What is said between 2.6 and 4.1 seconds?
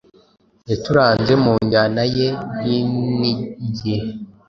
y’iningiri.